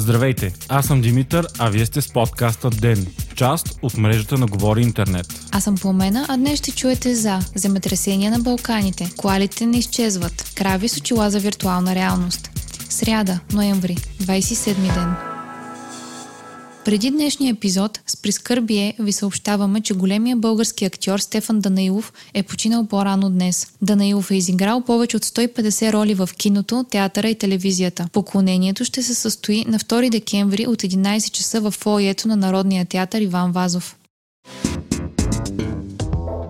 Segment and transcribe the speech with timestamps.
[0.00, 4.82] Здравейте, аз съм Димитър, а вие сте с подкаста ДЕН, част от мрежата на Говори
[4.82, 5.26] Интернет.
[5.52, 10.88] Аз съм Пламена, а днес ще чуете за земетресения на Балканите, коалите не изчезват, крави
[10.88, 12.50] с очила за виртуална реалност.
[12.88, 15.29] Сряда, ноември, 27 ден.
[16.84, 22.86] Преди днешния епизод с прискърбие ви съобщаваме, че големия български актьор Стефан Данаилов е починал
[22.86, 23.66] по-рано днес.
[23.82, 28.08] Данаилов е изиграл повече от 150 роли в киното, театъра и телевизията.
[28.12, 33.20] Поклонението ще се състои на 2 декември от 11 часа в фоето на Народния театър
[33.20, 33.96] Иван Вазов.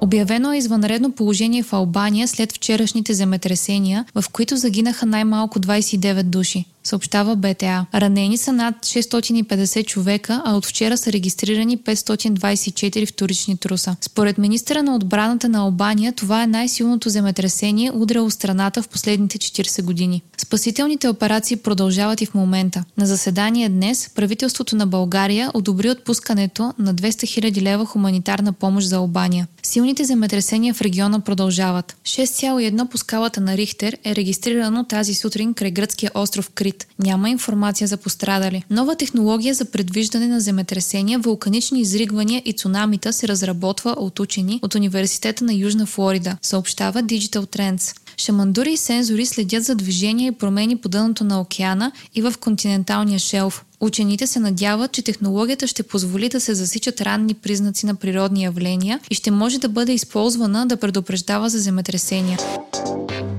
[0.00, 6.64] Обявено е извънредно положение в Албания след вчерашните земетресения, в които загинаха най-малко 29 души
[6.84, 7.86] съобщава БТА.
[7.94, 13.96] Ранени са над 650 човека, а от вчера са регистрирани 524 вторични труса.
[14.00, 19.82] Според министра на отбраната на Албания, това е най-силното земетресение, удряло страната в последните 40
[19.82, 20.22] години.
[20.36, 22.84] Спасителните операции продължават и в момента.
[22.98, 27.08] На заседание днес правителството на България одобри отпускането на 200
[27.50, 29.46] 000 лева хуманитарна помощ за Албания.
[29.62, 31.96] Силните земетресения в региона продължават.
[32.04, 36.86] 6,1 по скалата на Рихтер е регистрирано тази сутрин край гръцкия остров Крит открит.
[36.98, 38.64] Няма информация за пострадали.
[38.70, 44.74] Нова технология за предвиждане на земетресения, вулканични изригвания и цунамита се разработва от учени от
[44.74, 47.96] Университета на Южна Флорида, съобщава Digital Trends.
[48.16, 53.18] Шамандури и сензори следят за движение и промени по дъното на океана и в континенталния
[53.18, 53.64] шелф.
[53.80, 59.00] Учените се надяват, че технологията ще позволи да се засичат ранни признаци на природни явления
[59.10, 62.38] и ще може да бъде използвана да предупреждава за земетресения.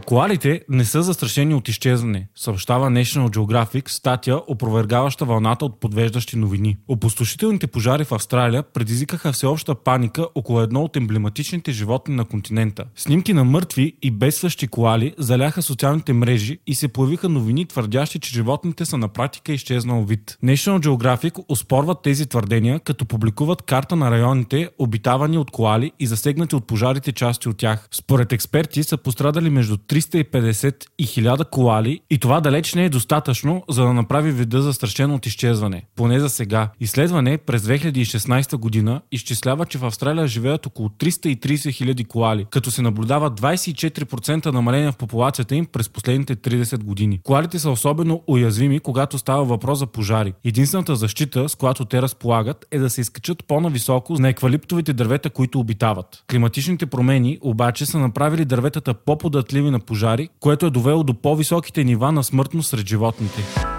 [0.06, 6.78] Коалите не са застрашени от изчезване, съобщава National Geographic статия, опровергаваща вълната от подвеждащи новини.
[6.88, 12.84] Опустошителните пожари в Австралия предизвикаха всеобща паника около едно от емблематичните животни на континента.
[12.96, 18.34] Снимки на мъртви и бедстващи коали заляха социалните мрежи и се появиха новини, твърдящи, че
[18.34, 20.38] животните са на практика изчезнал вид.
[20.44, 26.56] National Geographic успорват тези твърдения, като публикуват карта на районите, обитавани от коали и засегнати
[26.56, 27.88] от пожарите части от тях.
[27.92, 33.64] Според експерти са пострадали между 350 и 1000 колали и това далеч не е достатъчно,
[33.70, 35.84] за да направи вида застрашен от изчезване.
[35.96, 36.70] Поне за сега.
[36.80, 42.82] Изследване през 2016 година изчислява, че в Австралия живеят около 330 хиляди колали, като се
[42.82, 47.20] наблюдава 24% намаление в популацията им през последните 30 години.
[47.24, 50.34] Колалите са особено уязвими, когато става въпрос за пожари.
[50.44, 55.60] Единствената защита, с която те разполагат, е да се изкачат по-нависоко на еквалиптовите дървета, които
[55.60, 56.24] обитават.
[56.32, 62.12] Климатичните промени обаче са направили дърветата по-податливи на пожари, което е довело до по-високите нива
[62.12, 63.75] на смъртност сред животните.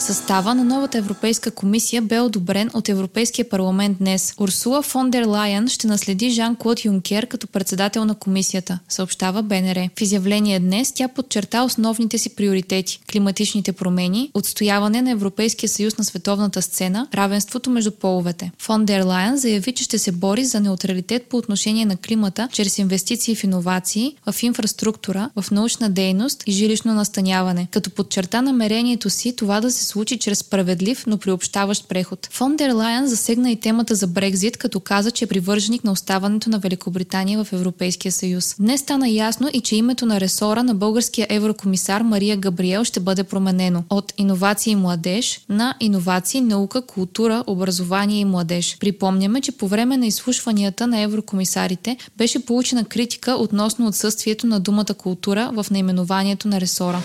[0.00, 4.34] Състава на новата Европейска комисия бе одобрен от Европейския парламент днес.
[4.38, 9.88] Урсула фон дер Лайен ще наследи Жан-Клод Юнкер като председател на комисията, съобщава БНР.
[9.98, 16.04] В изявление днес тя подчерта основните си приоритети– климатичните промени, отстояване на Европейския съюз на
[16.04, 18.50] световната сцена, равенството между половете.
[18.58, 22.78] Фон дер Лайен заяви, че ще се бори за неутралитет по отношение на климата чрез
[22.78, 29.36] инвестиции в иновации, в инфраструктура, в научна дейност и жилищно настаняване, като подчерта намерението си
[29.36, 32.28] това да се случи чрез справедлив, но приобщаващ преход.
[32.32, 36.50] Фон дер Лайен засегна и темата за Брекзит, като каза, че е привърженик на оставането
[36.50, 38.54] на Великобритания в Европейския съюз.
[38.58, 43.24] Днес стана ясно и че името на ресора на българския еврокомисар Мария Габриел ще бъде
[43.24, 48.76] променено от иновации и младеж на иновации, наука, култура, образование и младеж.
[48.80, 54.94] Припомняме, че по време на изслушванията на еврокомисарите беше получена критика относно отсъствието на думата
[54.98, 57.02] култура в наименованието на ресора.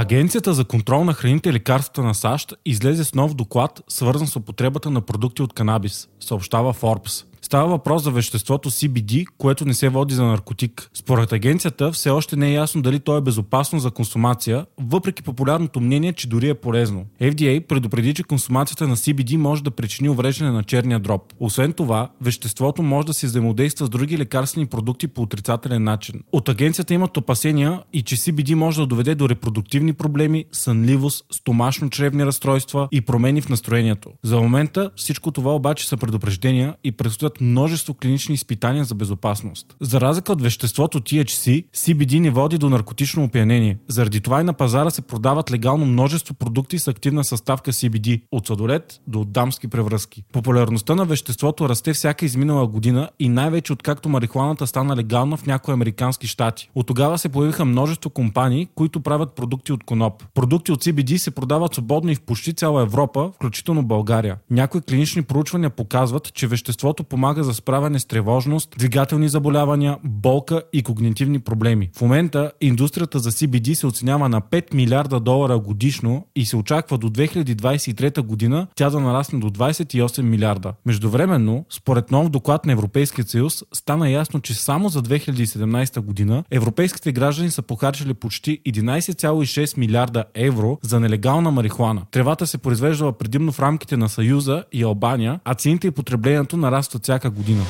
[0.00, 4.36] Агенцията за контрол на храните и лекарствата на САЩ излезе с нов доклад, свързан с
[4.36, 7.27] употребата на продукти от канабис, съобщава Forbes.
[7.48, 10.90] Става въпрос за веществото CBD, което не се води за наркотик.
[10.94, 15.80] Според агенцията все още не е ясно дали то е безопасно за консумация, въпреки популярното
[15.80, 17.06] мнение, че дори е полезно.
[17.20, 21.32] FDA предупреди, че консумацията на CBD може да причини увреждане на черния дроб.
[21.40, 26.22] Освен това, веществото може да се взаимодейства с други лекарствени продукти по отрицателен начин.
[26.32, 32.26] От агенцията имат опасения и че CBD може да доведе до репродуктивни проблеми, сънливост, стомашно-чревни
[32.26, 34.10] разстройства и промени в настроението.
[34.22, 39.76] За момента всичко това обаче са предупреждения и предстоят множество клинични изпитания за безопасност.
[39.80, 43.78] За разлика от веществото THC, CBD не води до наркотично опиянение.
[43.88, 48.46] Заради това и на пазара се продават легално множество продукти с активна съставка CBD, от
[48.46, 50.24] сладолет до дамски превръзки.
[50.32, 55.74] Популярността на веществото расте всяка изминала година и най-вече откакто марихуаната стана легална в някои
[55.74, 56.70] американски щати.
[56.74, 60.24] От тогава се появиха множество компании, които правят продукти от коноп.
[60.34, 64.36] Продукти от CBD се продават свободно и в почти цяла Европа, включително България.
[64.50, 70.62] Някои клинични проучвания показват, че веществото помага помага за справяне с тревожност, двигателни заболявания, болка
[70.72, 71.90] и когнитивни проблеми.
[71.96, 76.98] В момента индустрията за CBD се оценява на 5 милиарда долара годишно и се очаква
[76.98, 80.74] до 2023 година тя да нарасне до 28 милиарда.
[80.86, 87.12] Междувременно, според нов доклад на Европейския съюз, стана ясно, че само за 2017 година европейските
[87.12, 92.02] граждани са похарчили почти 11,6 милиарда евро за нелегална марихуана.
[92.10, 97.04] Тревата се произвеждала предимно в рамките на Съюза и Албания, а цените и потреблението нарастват
[97.18, 97.64] всяка година.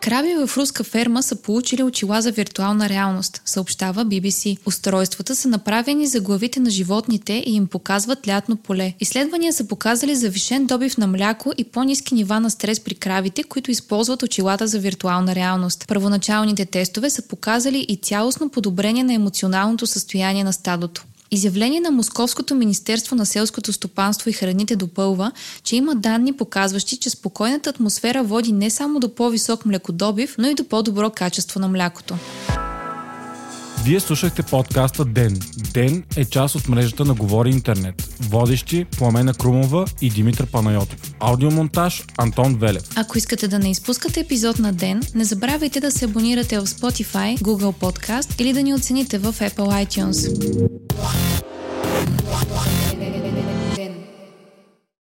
[0.00, 4.58] Краби в руска ферма са получили очила за виртуална реалност, съобщава BBC.
[4.66, 8.94] Устройствата са направени за главите на животните и им показват лятно поле.
[9.00, 13.70] Изследвания са показали завишен добив на мляко и по-низки нива на стрес при кравите, които
[13.70, 15.84] използват очилата за виртуална реалност.
[15.88, 21.04] Първоначалните тестове са показали и цялостно подобрение на емоционалното състояние на стадото.
[21.34, 25.32] Изявление на Московското Министерство на селското стопанство и храните допълва,
[25.64, 30.54] че има данни показващи, че спокойната атмосфера води не само до по-висок млекодобив, но и
[30.54, 32.14] до по-добро качество на млякото.
[33.84, 35.40] Вие слушахте подкаста Ден.
[35.74, 38.14] Ден е част от мрежата на Говори Интернет.
[38.20, 41.14] Водещи Пламена Крумова и Димитър Панайотов.
[41.20, 42.82] Аудиомонтаж Антон Велев.
[42.96, 47.38] Ако искате да не изпускате епизод на Ден, не забравяйте да се абонирате в Spotify,
[47.38, 50.81] Google Podcast или да ни оцените в Apple iTunes.